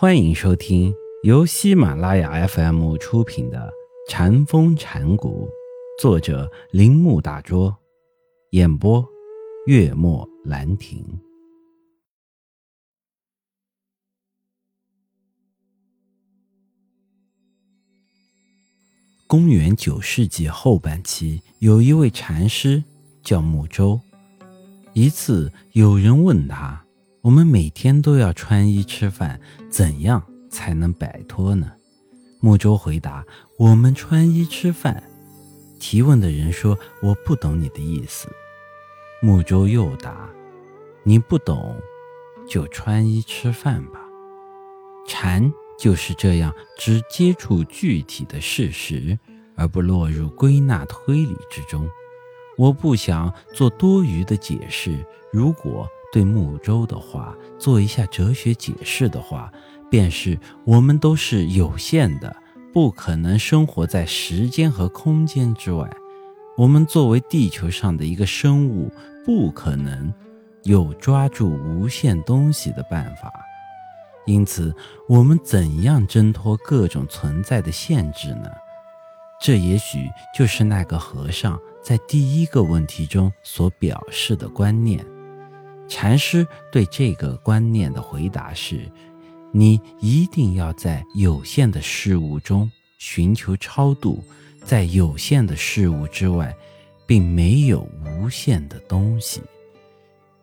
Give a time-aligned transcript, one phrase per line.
[0.00, 3.58] 欢迎收听由喜马拉雅 FM 出品的
[4.08, 5.48] 《禅风禅谷，
[6.00, 7.76] 作者铃木大拙，
[8.50, 9.04] 演播
[9.66, 11.04] 月末兰亭。
[19.26, 22.84] 公元九世纪后半期，有一位禅师
[23.24, 24.00] 叫木舟。
[24.92, 26.86] 一次，有人问他
[27.22, 29.40] ：“我们每天都要穿衣吃饭，
[29.70, 31.72] 怎样才能摆脱呢？”
[32.40, 33.24] 木舟回答
[33.58, 35.02] ：“我们穿衣吃饭。”
[35.80, 38.28] 提问的人说：“我不懂你的意思。”
[39.22, 40.28] 木舟又答
[41.02, 41.76] ：“你不懂，
[42.48, 44.00] 就穿衣吃饭吧。”
[45.08, 45.52] 禅。
[45.80, 49.16] 就是这样，只接触具体的事实，
[49.54, 51.88] 而不落入归纳推理之中。
[52.56, 55.06] 我不想做多余的解释。
[55.32, 59.52] 如果对木舟的话做一下哲学解释的话，
[59.90, 62.34] 便是我们都是有限的，
[62.72, 65.88] 不可能生活在时间和空间之外。
[66.56, 68.90] 我们作为地球上的一个生物，
[69.24, 70.12] 不可能
[70.64, 73.32] 有抓住无限东西的办法。
[74.26, 74.74] 因此，
[75.08, 78.50] 我们怎样挣脱各种存在的限制呢？
[79.40, 85.04] 这也许就是那个和尚在第一个问题中所表示的观念。
[85.88, 88.90] 禅师对这个观念的回答是：
[89.52, 94.22] 你一定要在有限的事物中寻求超度，
[94.64, 96.54] 在有限的事物之外，
[97.06, 99.40] 并没有无限的东西。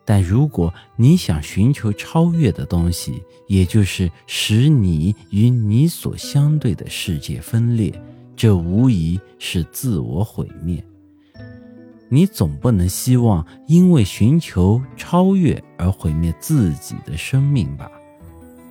[0.03, 7.93] 但如果你想寻求超越的东西，也就是使你与你所相对的世界分裂，
[8.35, 10.83] 这无疑是自我毁灭。
[12.09, 17.89] 你总不能希望因为寻求超越而毁灭自己的生命吧？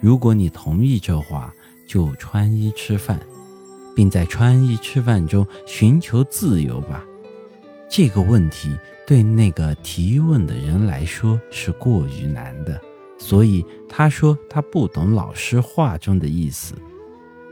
[0.01, 1.53] 如果你同意这话，
[1.87, 3.21] 就穿衣吃饭，
[3.95, 7.05] 并在穿衣吃饭中寻求自由吧。
[7.89, 8.77] 这个问题。
[9.07, 12.81] 对那个提问的人来说是过于难的，
[13.19, 16.75] 所以他说他不懂老师话中的意思。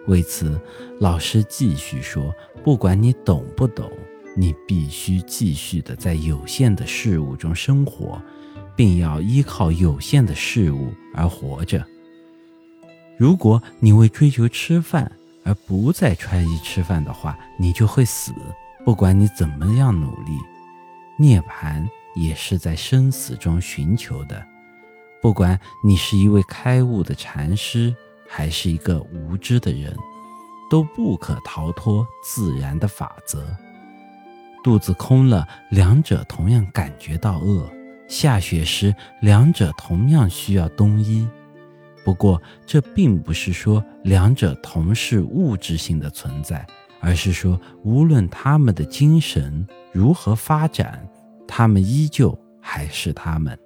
[0.07, 0.59] 为此，
[0.99, 2.35] 老师继续说
[2.65, 3.93] ：“不管你懂不懂，
[4.35, 8.21] 你必须继续的在有限的事物中生活，
[8.75, 11.85] 并要依靠有限的事物而活着。
[13.19, 15.11] 如果你为追求吃饭
[15.45, 18.33] 而不再穿衣吃饭的话，你就会死。
[18.85, 20.39] 不管你怎么样努力。”
[21.19, 24.45] 涅槃也是在生死中寻求的，
[25.21, 27.95] 不管你是一位开悟的禅师，
[28.27, 29.95] 还是一个无知的人，
[30.71, 33.47] 都不可逃脱自然的法则。
[34.63, 37.65] 肚子空了，两者同样感觉到饿；
[38.09, 41.29] 下雪时，两者同样需要冬衣。
[42.05, 46.67] 不过，这并不是说两者同是物质性的存在。
[47.05, 51.05] 而是说，无论他们的精神如何发展，
[51.49, 53.59] 他们依旧还是他们。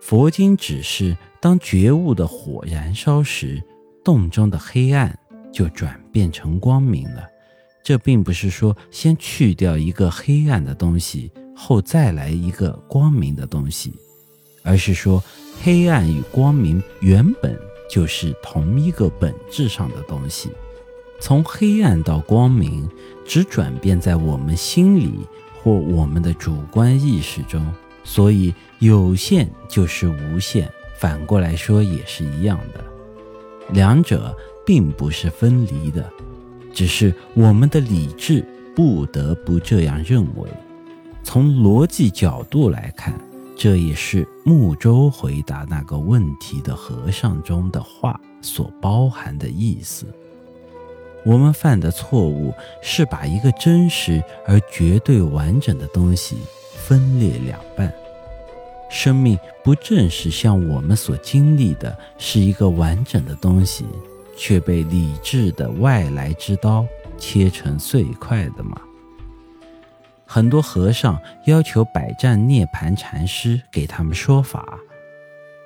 [0.00, 3.62] 佛经指示，当觉悟的火燃烧时，
[4.02, 5.14] 洞中的黑暗
[5.52, 7.22] 就转变成光明了。
[7.82, 13.92] 这并不是说先去掉一个黑暗的东西，后再来一个光明的东西，
[14.62, 15.22] 而是说，
[15.62, 17.58] 黑暗与光明原本
[17.90, 20.50] 就是同一个本质上的东西。
[21.20, 22.88] 从黑暗到光明，
[23.24, 25.20] 只转变在我们心里
[25.62, 27.72] 或我们的主观意识中，
[28.02, 32.84] 所以有限就是无限，反过来说也是一样的。
[33.72, 36.12] 两者并不是分离的，
[36.72, 38.44] 只是我们的理智
[38.74, 40.48] 不得不这样认为。
[41.22, 43.14] 从逻辑角度来看，
[43.56, 50.06] 这也是木舟回答那个问题的和尚中的话所包含的意思。
[51.24, 52.52] 我们犯的错误
[52.82, 56.36] 是把一个真实而绝对完整的东西
[56.74, 57.92] 分裂两半。
[58.90, 63.86] 生命不正是像我们所经历的，是一个完整的东西，
[64.36, 66.86] 却被理智的外来之刀
[67.18, 68.80] 切成碎块的吗？
[70.26, 74.78] 很多和尚要求百丈涅盘禅师给他们说法，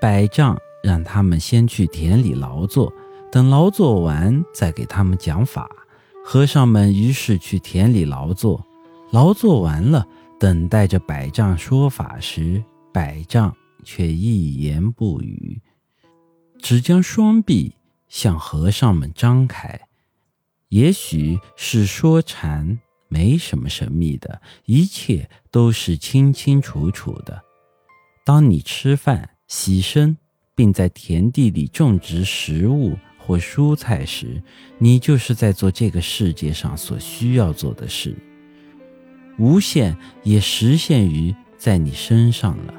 [0.01, 2.93] 百丈让他们先去田里劳作。
[3.31, 5.69] 等劳作完，再给他们讲法。
[6.25, 8.65] 和尚们于是去田里劳作，
[9.13, 10.05] 劳作完了，
[10.41, 12.61] 等待着百丈说法时，
[12.93, 13.55] 百丈
[13.85, 15.61] 却一言不语，
[16.59, 17.76] 只将双臂
[18.09, 19.81] 向和尚们张开。
[20.69, 27.43] 也许是说禅没什么神秘的，一切都是清清楚楚的。
[28.25, 30.19] 当你吃饭、洗身。
[30.57, 34.43] 并在田地里种植食物或蔬菜时，
[34.79, 38.17] 你就是在做这个世界上所需要做的事。
[39.39, 39.95] 无限
[40.25, 42.73] 也实现于在你身上了。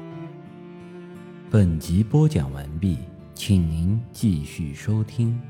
[1.48, 2.98] 本集播讲完毕，
[3.38, 5.40] 请您继续收听。